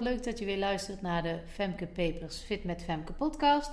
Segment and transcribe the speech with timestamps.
[0.00, 3.70] Leuk dat je weer luistert naar de Femke Papers Fit met Femke podcast.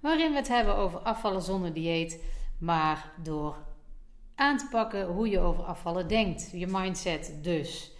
[0.00, 2.22] Waarin we het hebben over afvallen zonder dieet,
[2.58, 3.56] maar door
[4.34, 6.50] aan te pakken hoe je over afvallen denkt.
[6.52, 7.92] Je mindset dus.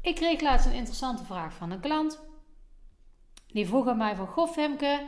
[0.00, 2.20] Ik kreeg laatst een interessante vraag van een klant.
[3.46, 5.06] Die vroeg aan mij van, goh Femke,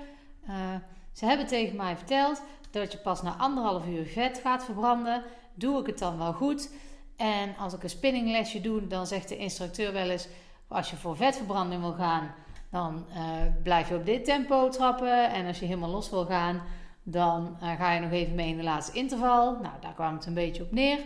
[0.48, 0.74] uh,
[1.12, 5.24] ze hebben tegen mij verteld dat je pas na anderhalf uur vet gaat verbranden.
[5.54, 6.70] Doe ik het dan wel goed?
[7.16, 10.28] En als ik een spinninglesje doe, dan zegt de instructeur wel eens
[10.74, 12.34] als je voor vetverbranding wil gaan,
[12.70, 13.16] dan uh,
[13.62, 15.30] blijf je op dit tempo trappen.
[15.30, 16.62] En als je helemaal los wil gaan,
[17.02, 19.52] dan uh, ga je nog even mee in de laatste interval.
[19.52, 20.98] Nou, daar kwam het een beetje op neer.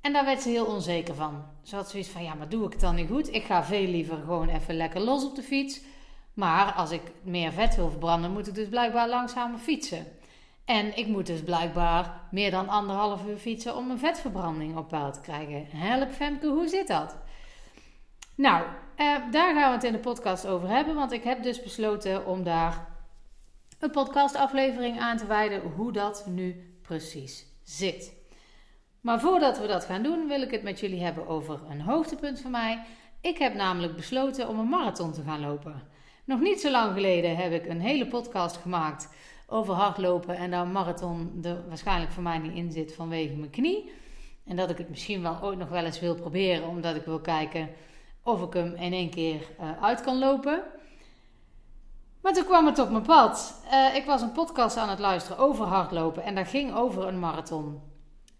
[0.00, 1.44] En daar werd ze heel onzeker van.
[1.62, 3.34] Ze had zoiets van: ja, maar doe ik het dan niet goed?
[3.34, 5.80] Ik ga veel liever gewoon even lekker los op de fiets.
[6.34, 10.06] Maar als ik meer vet wil verbranden, moet ik dus blijkbaar langzamer fietsen.
[10.64, 15.12] En ik moet dus blijkbaar meer dan anderhalf uur fietsen om een vetverbranding op peil
[15.12, 15.66] te krijgen.
[15.68, 17.16] Help Femke, hoe zit dat?
[18.42, 18.64] Nou,
[18.96, 20.94] eh, daar gaan we het in de podcast over hebben.
[20.94, 22.86] Want ik heb dus besloten om daar
[23.78, 28.12] een podcastaflevering aan te wijden hoe dat nu precies zit.
[29.00, 32.40] Maar voordat we dat gaan doen, wil ik het met jullie hebben over een hoogtepunt
[32.40, 32.82] van mij.
[33.20, 35.82] Ik heb namelijk besloten om een marathon te gaan lopen.
[36.24, 39.08] Nog niet zo lang geleden heb ik een hele podcast gemaakt
[39.46, 43.92] over hardlopen en daar marathon er waarschijnlijk voor mij niet in zit vanwege mijn knie.
[44.46, 47.20] En dat ik het misschien wel ooit nog wel eens wil proberen, omdat ik wil
[47.20, 47.68] kijken
[48.22, 50.62] of ik hem in één keer uh, uit kan lopen.
[52.20, 53.62] Maar toen kwam het op mijn pad.
[53.72, 57.18] Uh, ik was een podcast aan het luisteren over hardlopen en dat ging over een
[57.18, 57.80] marathon.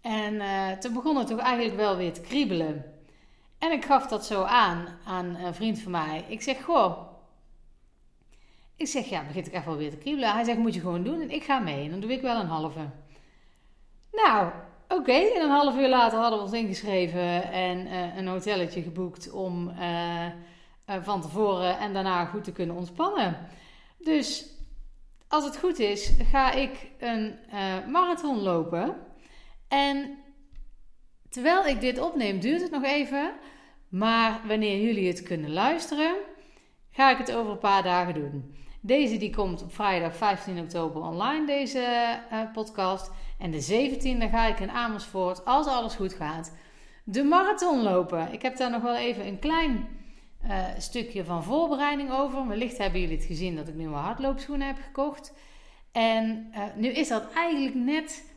[0.01, 2.85] En uh, toen begon het toch eigenlijk wel weer te kriebelen.
[3.59, 6.25] En ik gaf dat zo aan aan een vriend van mij.
[6.27, 6.97] Ik zeg, goh.
[8.75, 10.33] Ik zeg, ja, begint ik echt wel weer te kriebelen.
[10.33, 11.21] Hij zegt, moet je gewoon doen.
[11.21, 11.83] En ik ga mee.
[11.83, 12.89] En dan doe ik wel een halve.
[14.11, 14.51] Nou,
[14.93, 19.31] Oké, en een half uur later hadden we ons ingeschreven en uh, een hotelletje geboekt
[19.31, 23.37] om uh, uh, van tevoren en daarna goed te kunnen ontspannen.
[23.99, 24.45] Dus
[25.27, 27.35] als het goed is, ga ik een
[27.91, 28.95] marathon lopen.
[29.67, 30.17] En
[31.29, 33.33] terwijl ik dit opneem, duurt het nog even.
[33.89, 36.15] Maar wanneer jullie het kunnen luisteren,
[36.91, 38.55] ga ik het over een paar dagen doen.
[38.85, 42.19] Deze die komt op vrijdag 15 oktober online, deze
[42.53, 43.11] podcast.
[43.39, 46.53] En de 17e ga ik in Amersfoort, als alles goed gaat,
[47.03, 48.33] de marathon lopen.
[48.33, 49.87] Ik heb daar nog wel even een klein
[50.45, 52.47] uh, stukje van voorbereiding over.
[52.47, 55.33] Wellicht hebben jullie het gezien dat ik nieuwe hardloopschoenen heb gekocht.
[55.91, 58.33] En uh, nu is dat eigenlijk net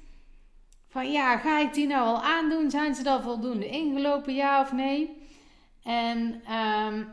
[0.88, 2.70] van ja, ga ik die nou al aandoen?
[2.70, 5.22] Zijn ze dan voldoende ingelopen, ja of nee?
[5.82, 6.42] En
[6.86, 7.08] um,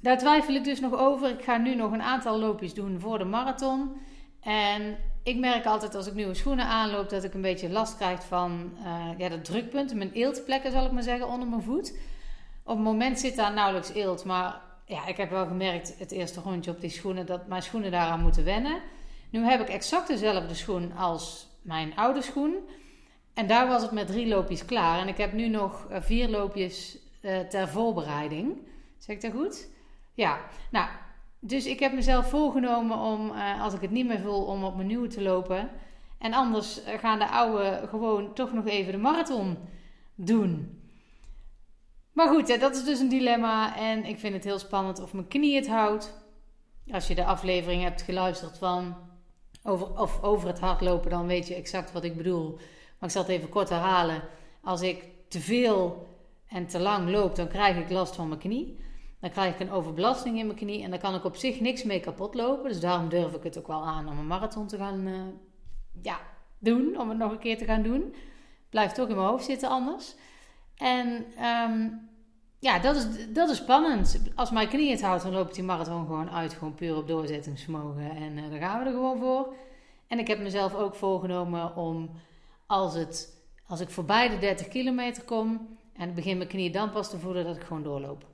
[0.00, 1.30] daar twijfel ik dus nog over.
[1.30, 3.96] Ik ga nu nog een aantal loopjes doen voor de marathon.
[4.40, 8.24] En ik merk altijd als ik nieuwe schoenen aanloop dat ik een beetje last krijg
[8.24, 11.98] van uh, ja, de drukpunten, mijn eeltplekken zal ik maar zeggen, onder mijn voet.
[12.64, 16.40] Op het moment zit daar nauwelijks eelt, maar ja, ik heb wel gemerkt het eerste
[16.40, 18.80] rondje op die schoenen dat mijn schoenen daaraan moeten wennen.
[19.30, 22.56] Nu heb ik exact dezelfde schoen als mijn oude schoen.
[23.34, 24.98] En daar was het met drie loopjes klaar.
[24.98, 28.56] En ik heb nu nog eh, vier loopjes uh, ter voorbereiding.
[28.98, 29.68] Zeg ik dat goed?
[30.20, 30.88] Ja, nou,
[31.38, 34.76] dus ik heb mezelf voorgenomen om, uh, als ik het niet meer voel, om op
[34.76, 35.70] mijn nieuwe te lopen.
[36.18, 39.58] En anders eh, gaan de oude gewoon toch nog even de marathon
[40.14, 40.80] doen.
[42.12, 43.76] Maar goed, dat is dus een dilemma.
[43.76, 46.14] En ik vind het heel spannend of mijn knie het houdt.
[46.90, 48.96] Als je de aflevering hebt geluisterd van
[49.62, 52.50] over, of over het hardlopen, dan weet je exact wat ik bedoel.
[52.98, 54.22] Maar ik zal het even kort herhalen.
[54.62, 56.06] Als ik te veel
[56.48, 58.88] en te lang loop, dan krijg ik last van mijn knie.
[59.20, 61.82] Dan krijg ik een overbelasting in mijn knie en dan kan ik op zich niks
[61.82, 62.68] mee kapot lopen.
[62.68, 65.20] Dus daarom durf ik het ook wel aan om een marathon te gaan uh,
[66.02, 66.18] ja,
[66.58, 68.14] doen, om het nog een keer te gaan doen.
[68.70, 70.14] Blijft toch in mijn hoofd zitten anders.
[70.76, 72.08] En um,
[72.58, 74.20] ja, dat is, dat is spannend.
[74.34, 76.52] Als mijn knie het houdt, dan loopt die marathon gewoon uit.
[76.52, 78.10] Gewoon puur op doorzettingsvermogen.
[78.10, 79.54] En uh, daar gaan we er gewoon voor.
[80.06, 82.10] En ik heb mezelf ook voorgenomen om,
[82.66, 87.10] als, het, als ik voorbij de 30 kilometer kom en begin mijn knie dan pas
[87.10, 88.29] te voelen, dat ik gewoon doorloop.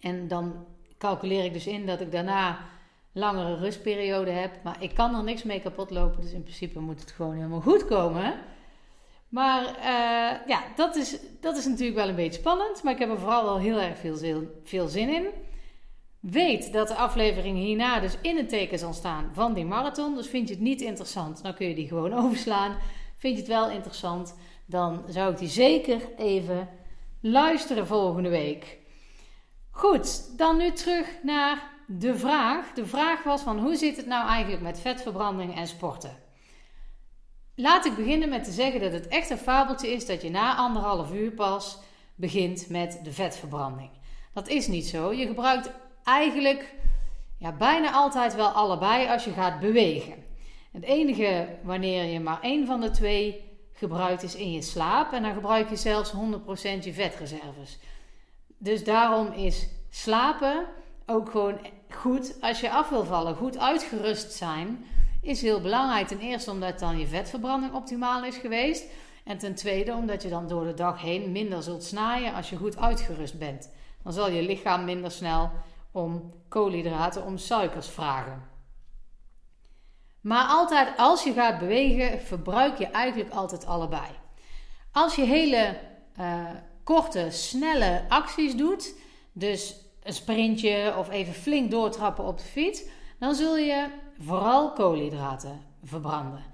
[0.00, 0.66] En dan
[0.98, 2.58] calculeer ik dus in dat ik daarna
[3.12, 4.62] langere rustperiode heb.
[4.62, 6.20] Maar ik kan er niks mee kapot lopen.
[6.20, 8.34] Dus in principe moet het gewoon helemaal goed komen.
[9.28, 12.82] Maar uh, ja, dat is, dat is natuurlijk wel een beetje spannend.
[12.82, 15.26] Maar ik heb er vooral wel heel erg veel, veel zin in.
[16.20, 20.14] Weet dat de aflevering hierna dus in het teken zal staan van die marathon.
[20.14, 22.76] Dus vind je het niet interessant, dan kun je die gewoon overslaan.
[23.16, 24.36] Vind je het wel interessant,
[24.66, 26.68] dan zou ik die zeker even
[27.20, 28.78] luisteren volgende week.
[29.80, 32.72] Goed, dan nu terug naar de vraag.
[32.72, 36.16] De vraag was van hoe zit het nou eigenlijk met vetverbranding en sporten?
[37.54, 40.56] Laat ik beginnen met te zeggen dat het echt een fabeltje is dat je na
[40.56, 41.78] anderhalf uur pas
[42.14, 43.90] begint met de vetverbranding.
[44.32, 45.12] Dat is niet zo.
[45.12, 45.70] Je gebruikt
[46.04, 46.74] eigenlijk
[47.38, 50.24] ja, bijna altijd wel allebei als je gaat bewegen.
[50.72, 55.12] Het enige wanneer je maar één van de twee gebruikt is in je slaap.
[55.12, 56.14] En dan gebruik je zelfs 100%
[56.80, 57.78] je vetreserves.
[58.62, 60.66] Dus daarom is slapen
[61.06, 61.58] ook gewoon
[61.90, 63.36] goed als je af wil vallen.
[63.36, 64.84] Goed uitgerust zijn
[65.22, 66.08] is heel belangrijk.
[66.08, 68.84] Ten eerste omdat dan je vetverbranding optimaal is geweest.
[69.24, 72.56] En ten tweede omdat je dan door de dag heen minder zult snijden als je
[72.56, 73.70] goed uitgerust bent.
[74.02, 75.50] Dan zal je lichaam minder snel
[75.90, 78.48] om koolhydraten, om suikers vragen.
[80.20, 84.08] Maar altijd als je gaat bewegen, verbruik je eigenlijk altijd allebei.
[84.92, 85.78] Als je hele
[86.20, 86.50] uh,
[86.84, 88.94] korte, snelle acties doet,
[89.32, 92.82] dus een sprintje of even flink doortrappen op de fiets,
[93.18, 93.86] dan zul je
[94.18, 96.44] vooral koolhydraten verbranden.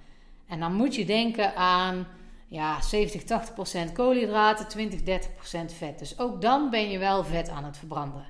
[0.48, 2.06] En dan moet je denken aan
[2.48, 3.22] ja, 70,
[3.88, 5.04] 80% koolhydraten, 20, 30%
[5.66, 5.98] vet.
[5.98, 8.24] Dus ook dan ben je wel vet aan het verbranden.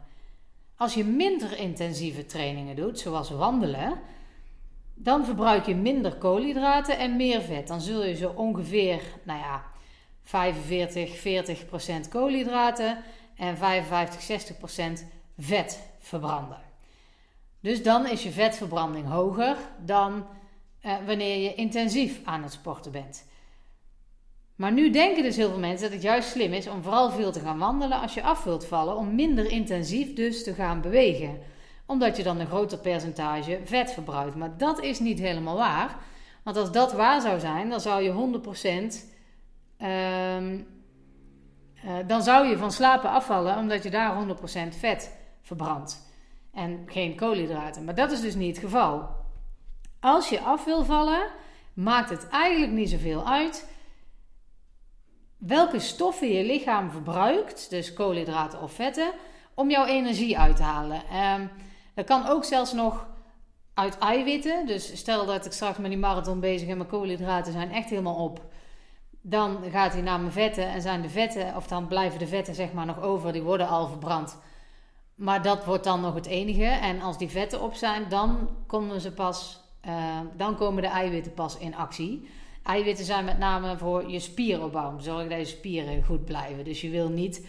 [0.77, 3.99] Als je minder intensieve trainingen doet, zoals wandelen,
[4.95, 7.69] dan verbruik je minder koolhydraten en meer vet.
[7.69, 9.65] Dan zul je zo ongeveer, nou ja,
[10.27, 11.19] 45,
[12.07, 12.99] 40% koolhydraten
[13.37, 14.57] en 55,
[15.01, 15.07] 60%
[15.39, 16.61] vet verbranden.
[17.61, 20.27] Dus dan is je vetverbranding hoger dan
[20.81, 23.25] eh, wanneer je intensief aan het sporten bent.
[24.57, 27.33] Maar nu denken dus heel veel mensen dat het juist slim is om vooral veel
[27.33, 31.39] te gaan wandelen als je af wilt vallen, om minder intensief dus te gaan bewegen.
[31.87, 34.37] Omdat je dan een groter percentage vet verbruikt.
[34.37, 35.97] Maar dat is niet helemaal waar.
[36.43, 38.41] Want als dat waar zou zijn, dan zou je
[39.03, 39.16] 100%.
[39.79, 40.61] Ehm,
[41.85, 46.05] uh, dan zou je van slapen afvallen omdat je daar 100% vet verbrandt.
[46.53, 47.85] En geen koolhydraten.
[47.85, 49.09] Maar dat is dus niet het geval.
[50.01, 51.31] Als je af wil vallen,
[51.75, 53.75] maakt het eigenlijk niet zoveel uit
[55.37, 59.13] welke stoffen je lichaam verbruikt, dus koolhydraten of vetten,
[59.55, 61.03] om jouw energie uit te halen.
[61.17, 61.51] Um,
[61.95, 63.07] dat kan ook zelfs nog
[63.75, 64.67] uit eiwitten.
[64.67, 68.25] Dus stel dat ik straks met die marathon bezig en mijn koolhydraten zijn echt helemaal
[68.25, 68.41] op.
[69.29, 72.55] Dan gaat hij naar mijn vetten en zijn de vetten, of dan blijven de vetten
[72.55, 74.39] zeg maar nog over, die worden al verbrand.
[75.15, 76.65] Maar dat wordt dan nog het enige.
[76.65, 81.35] En als die vetten op zijn, dan komen ze pas, uh, dan komen de eiwitten
[81.35, 82.29] pas in actie.
[82.63, 84.99] Eiwitten zijn met name voor je spieropbouw.
[84.99, 86.65] Zorg dat je spieren goed blijven.
[86.65, 87.49] Dus je wil niet,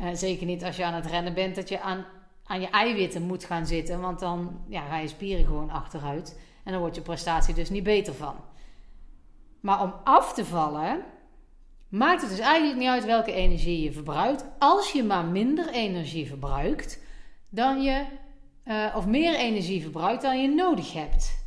[0.00, 2.04] uh, zeker niet als je aan het rennen bent, dat je aan,
[2.44, 4.00] aan je eiwitten moet gaan zitten.
[4.00, 6.40] Want dan ja, ga je spieren gewoon achteruit.
[6.64, 8.34] En dan wordt je prestatie dus niet beter van.
[9.60, 11.04] Maar om af te vallen,
[11.88, 14.44] maakt het dus eigenlijk niet uit welke energie je verbruikt.
[14.58, 16.98] Als je maar minder energie verbruikt
[17.48, 18.04] dan je,
[18.64, 21.38] uh, of meer energie verbruikt dan je nodig hebt.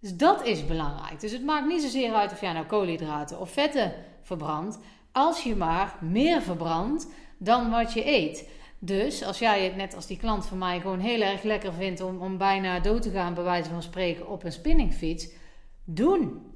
[0.00, 1.20] Dus dat is belangrijk.
[1.20, 3.92] Dus het maakt niet zozeer uit of jij nou koolhydraten of vetten
[4.22, 4.78] verbrandt,
[5.12, 7.06] als je maar meer verbrandt
[7.38, 8.48] dan wat je eet.
[8.78, 12.00] Dus als jij het net als die klant van mij gewoon heel erg lekker vindt
[12.00, 15.28] om, om bijna dood te gaan, bij wijze van spreken, op een spinningfiets,
[15.84, 16.49] doen.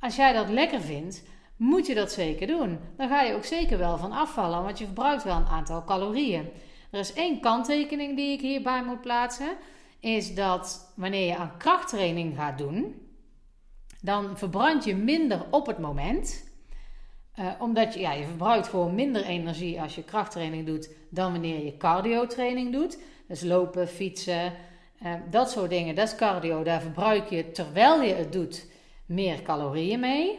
[0.00, 1.22] Als jij dat lekker vindt,
[1.56, 2.78] moet je dat zeker doen.
[2.96, 6.48] Dan ga je ook zeker wel van afvallen, want je verbruikt wel een aantal calorieën.
[6.90, 9.56] Er is één kanttekening die ik hierbij moet plaatsen
[10.00, 12.94] is dat wanneer je aan krachttraining gaat doen,
[14.00, 16.44] dan verbrand je minder op het moment.
[17.38, 21.64] Uh, omdat je, ja, je verbruikt gewoon minder energie als je krachttraining doet dan wanneer
[21.64, 22.98] je cardio-training doet.
[23.28, 24.52] Dus lopen, fietsen,
[25.02, 26.62] uh, dat soort dingen, dat is cardio.
[26.62, 28.66] Daar verbruik je terwijl je het doet
[29.06, 30.38] meer calorieën mee.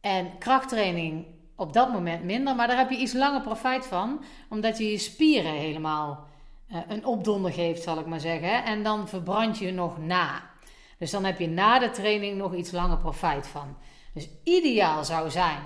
[0.00, 1.26] En krachttraining
[1.56, 4.98] op dat moment minder, maar daar heb je iets langer profijt van, omdat je je
[4.98, 6.26] spieren helemaal
[6.68, 8.64] eh, een opdonder geeft, zal ik maar zeggen.
[8.64, 10.50] En dan verbrand je nog na.
[10.98, 13.76] Dus dan heb je na de training nog iets langer profijt van.
[14.14, 15.62] Dus ideaal zou zijn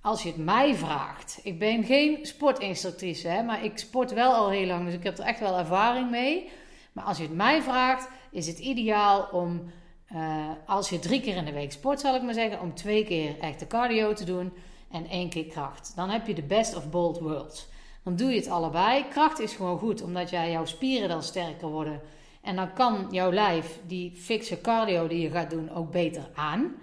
[0.00, 1.40] als je het mij vraagt.
[1.42, 5.18] Ik ben geen sportinstructrice, hè, maar ik sport wel al heel lang, dus ik heb
[5.18, 6.50] er echt wel ervaring mee.
[6.92, 9.70] Maar als je het mij vraagt, is het ideaal om,
[10.12, 13.04] uh, als je drie keer in de week sport, zal ik maar zeggen, om twee
[13.04, 14.52] keer echte cardio te doen
[14.90, 15.92] en één keer kracht.
[15.96, 17.68] Dan heb je de best of both worlds.
[18.04, 19.08] Dan doe je het allebei.
[19.08, 22.00] Kracht is gewoon goed, omdat jij, jouw spieren dan sterker worden.
[22.42, 26.74] En dan kan jouw lijf die fixe cardio die je gaat doen ook beter aan.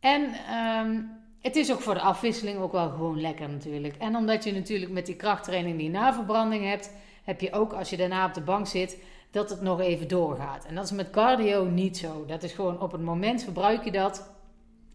[0.00, 3.96] En um, het is ook voor de afwisseling ook wel gewoon lekker natuurlijk.
[3.96, 6.92] En omdat je natuurlijk met die krachttraining die naverbranding hebt,
[7.24, 8.98] heb je ook als je daarna op de bank zit,
[9.30, 10.64] dat het nog even doorgaat.
[10.64, 12.24] En dat is met cardio niet zo.
[12.26, 14.30] Dat is gewoon op het moment verbruik je dat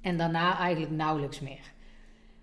[0.01, 1.71] en daarna eigenlijk nauwelijks meer.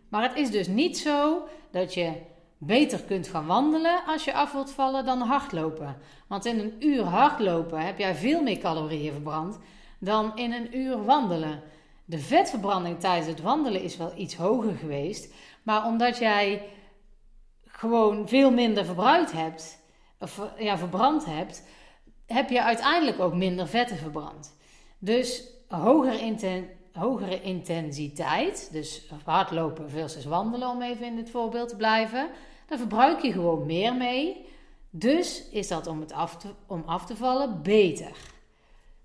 [0.08, 2.12] Maar het is dus niet zo dat je
[2.58, 5.96] beter kunt gaan wandelen als je af wilt vallen dan hardlopen.
[6.26, 9.58] Want in een uur hardlopen heb jij veel meer calorieën verbrand
[9.98, 11.62] dan in een uur wandelen.
[12.04, 16.62] De vetverbranding tijdens het wandelen is wel iets hoger geweest, maar omdat jij
[17.66, 19.78] gewoon veel minder verbruikt hebt,
[20.18, 21.64] of ja, verbrand hebt,
[22.32, 24.56] heb je uiteindelijk ook minder vetten verbrand.
[24.98, 26.20] Dus hoger
[26.92, 32.28] hogere intensiteit, dus hardlopen versus wandelen, om even in dit voorbeeld te blijven,
[32.66, 34.46] dan verbruik je gewoon meer mee.
[34.90, 36.36] Dus is dat om, het af
[36.66, 38.16] om af te vallen beter.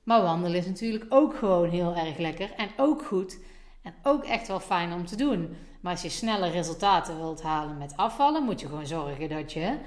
[0.03, 3.39] Maar wandelen is natuurlijk ook gewoon heel erg lekker en ook goed
[3.83, 5.55] en ook echt wel fijn om te doen.
[5.81, 9.77] Maar als je snelle resultaten wilt halen met afvallen, moet je gewoon zorgen dat je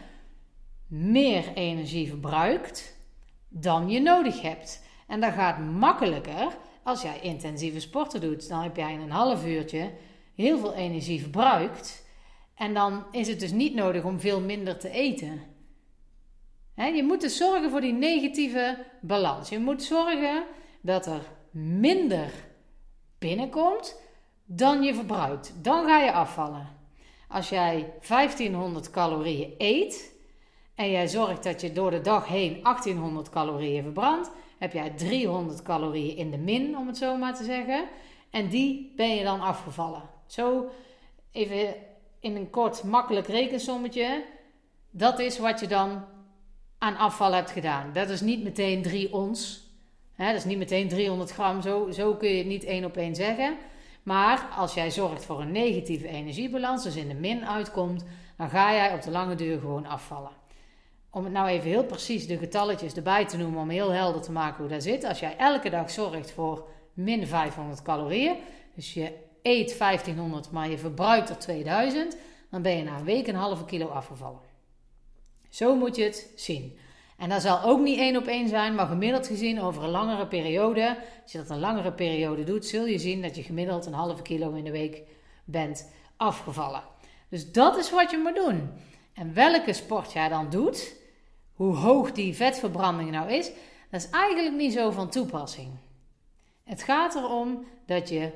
[0.87, 2.97] meer energie verbruikt
[3.51, 4.83] dan je nodig hebt.
[5.07, 8.49] En dat gaat makkelijker als jij intensieve sporten doet.
[8.49, 9.91] Dan heb jij in een half uurtje
[10.35, 12.09] heel veel energie verbruikt.
[12.55, 15.43] En dan is het dus niet nodig om veel minder te eten.
[16.75, 19.49] je moet dus zorgen voor die negatieve balans.
[19.49, 20.45] Je moet zorgen
[20.81, 22.31] dat er minder
[23.19, 24.01] binnenkomt
[24.45, 25.55] dan je verbruikt.
[25.63, 26.69] Dan ga je afvallen.
[27.29, 30.20] Als jij 1500 calorieën eet
[30.81, 35.63] en jij zorgt dat je door de dag heen 1800 calorieën verbrandt, heb jij 300
[35.63, 37.85] calorieën in de min, om het zo maar te zeggen.
[38.31, 40.03] En die ben je dan afgevallen.
[40.27, 40.71] Zo
[41.33, 41.75] even
[42.21, 44.25] in een kort, makkelijk rekensommetje.
[44.91, 46.05] Dat is wat je dan
[46.79, 47.93] aan afval hebt gedaan.
[47.93, 49.69] Dat is niet meteen 3 ons.
[50.15, 51.63] Hè, dat is niet meteen 300 gram.
[51.63, 53.57] Zo, zo kun je het niet één op één zeggen.
[54.03, 58.05] Maar als jij zorgt voor een negatieve energiebalans, dus in de min uitkomt,
[58.37, 60.40] dan ga jij op de lange duur gewoon afvallen.
[61.11, 64.33] Om het nou even heel precies de getalletjes erbij te noemen, om heel helder te
[64.33, 65.05] maken hoe dat zit.
[65.05, 68.37] Als jij elke dag zorgt voor min 500 calorieën,
[68.75, 69.13] dus je
[69.43, 72.17] eet 1500, maar je verbruikt er 2000,
[72.51, 74.41] dan ben je na een week een halve kilo afgevallen.
[75.49, 76.79] Zo moet je het zien.
[77.17, 80.27] En dat zal ook niet één op één zijn, maar gemiddeld gezien over een langere
[80.27, 80.99] periode.
[81.23, 84.23] Als je dat een langere periode doet, zul je zien dat je gemiddeld een halve
[84.23, 85.03] kilo in de week
[85.45, 86.83] bent afgevallen.
[87.29, 88.71] Dus dat is wat je moet doen.
[89.15, 90.95] En welke sport jij dan doet,
[91.61, 93.51] hoe hoog die vetverbranding nou is,
[93.91, 95.69] dat is eigenlijk niet zo van toepassing.
[96.65, 98.33] Het gaat erom dat je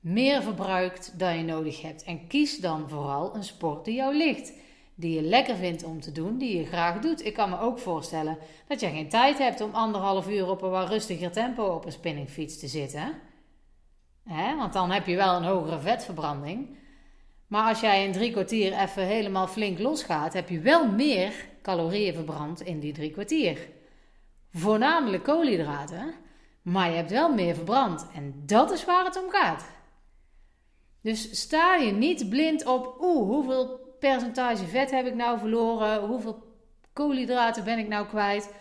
[0.00, 2.04] meer verbruikt dan je nodig hebt.
[2.04, 4.52] En kies dan vooral een sport die jou ligt
[4.94, 7.24] die je lekker vindt om te doen, die je graag doet.
[7.24, 8.38] Ik kan me ook voorstellen
[8.68, 11.92] dat je geen tijd hebt om anderhalf uur op een wat rustiger tempo op een
[11.92, 13.14] spinningfiets te zitten.
[14.24, 14.56] Hè?
[14.56, 16.76] Want dan heb je wel een hogere vetverbranding.
[17.46, 22.14] Maar als jij in drie kwartier even helemaal flink losgaat, heb je wel meer calorieën
[22.14, 23.68] verbrand in die drie kwartier.
[24.52, 26.14] Voornamelijk koolhydraten,
[26.62, 28.06] maar je hebt wel meer verbrand.
[28.14, 29.64] En dat is waar het om gaat.
[31.00, 36.00] Dus sta je niet blind op, oeh, hoeveel percentage vet heb ik nou verloren?
[36.06, 36.44] Hoeveel
[36.92, 38.54] koolhydraten ben ik nou kwijt?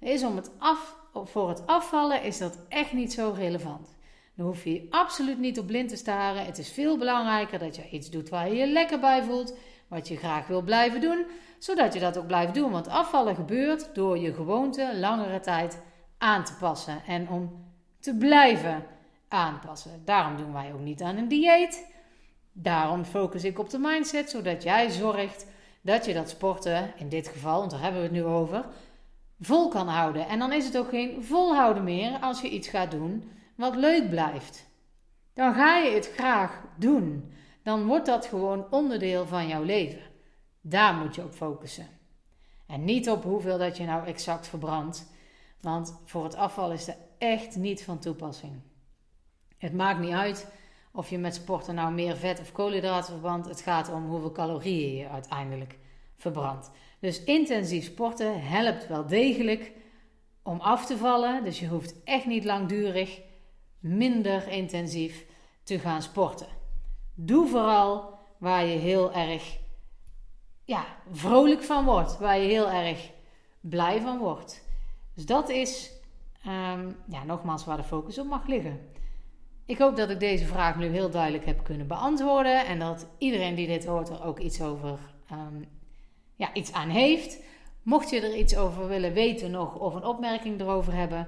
[0.00, 3.96] Is om het af, voor het afvallen is dat echt niet zo relevant.
[4.42, 6.44] Dan hoef je absoluut niet op blind te staren.
[6.44, 9.54] Het is veel belangrijker dat je iets doet waar je je lekker bij voelt.
[9.88, 11.26] Wat je graag wil blijven doen.
[11.58, 12.70] Zodat je dat ook blijft doen.
[12.70, 15.82] Want afvallen gebeurt door je gewoonte langere tijd
[16.18, 17.02] aan te passen.
[17.06, 17.64] En om
[18.00, 18.84] te blijven
[19.28, 20.02] aanpassen.
[20.04, 21.92] Daarom doen wij ook niet aan een dieet.
[22.52, 25.46] Daarom focus ik op de mindset, zodat jij zorgt
[25.80, 28.64] dat je dat sporten, in dit geval, want daar hebben we het nu over,
[29.40, 30.28] vol kan houden.
[30.28, 34.10] En dan is het ook geen volhouden meer als je iets gaat doen wat leuk
[34.10, 34.70] blijft.
[35.34, 37.32] Dan ga je het graag doen.
[37.62, 40.02] Dan wordt dat gewoon onderdeel van jouw leven.
[40.60, 41.86] Daar moet je op focussen.
[42.66, 45.10] En niet op hoeveel dat je nou exact verbrandt.
[45.60, 48.60] Want voor het afval is dat echt niet van toepassing.
[49.58, 50.52] Het maakt niet uit
[50.92, 53.48] of je met sporten nou meer vet of koolhydraten verbrandt.
[53.48, 55.78] Het gaat om hoeveel calorieën je uiteindelijk
[56.16, 56.70] verbrandt.
[57.00, 59.72] Dus intensief sporten helpt wel degelijk
[60.42, 61.44] om af te vallen.
[61.44, 63.20] Dus je hoeft echt niet langdurig
[63.82, 65.26] minder intensief
[65.62, 66.46] te gaan sporten.
[67.14, 69.58] Doe vooral waar je heel erg
[70.64, 73.10] ja, vrolijk van wordt, waar je heel erg
[73.60, 74.64] blij van wordt.
[75.14, 75.92] Dus dat is
[76.44, 78.80] ehm, ja, nogmaals waar de focus op mag liggen.
[79.66, 83.54] Ik hoop dat ik deze vraag nu heel duidelijk heb kunnen beantwoorden en dat iedereen
[83.54, 84.98] die dit hoort er ook iets over
[85.32, 85.68] um,
[86.36, 87.38] ja, iets aan heeft.
[87.82, 91.26] Mocht je er iets over willen weten nog of een opmerking erover hebben,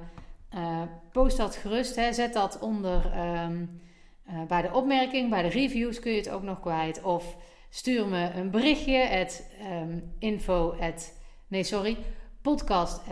[0.55, 0.83] uh,
[1.13, 1.97] post dat gerust.
[1.97, 2.13] Hè.
[2.13, 3.81] Zet dat onder um,
[4.29, 7.03] uh, bij de opmerking, bij de reviews kun je het ook nog kwijt.
[7.03, 7.37] Of
[7.71, 9.51] stuur me een berichtje at
[9.83, 10.77] um, info
[11.49, 11.97] nee sorry,
[12.43, 13.03] podcast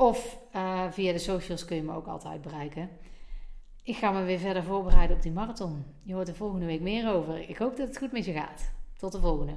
[0.00, 2.88] of uh, via de socials kun je me ook altijd bereiken.
[3.82, 5.84] Ik ga me weer verder voorbereiden op die marathon.
[6.02, 7.48] Je hoort er volgende week meer over.
[7.48, 8.72] Ik hoop dat het goed met je gaat.
[8.96, 9.52] Tot de volgende.